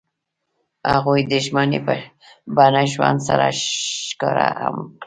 هغوی 0.93 1.21
د 1.31 1.33
ژمنې 1.45 1.79
په 1.85 1.93
بڼه 2.55 2.81
ژوند 2.93 3.19
سره 3.27 3.45
ښکاره 4.07 4.47
هم 4.61 4.75
کړه. 4.89 4.99